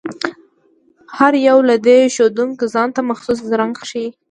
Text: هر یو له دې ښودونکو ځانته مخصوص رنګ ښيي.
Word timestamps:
هر 1.17 1.33
یو 1.47 1.57
له 1.69 1.75
دې 1.87 1.99
ښودونکو 2.15 2.63
ځانته 2.75 3.01
مخصوص 3.09 3.39
رنګ 3.59 3.75
ښيي. 3.89 4.07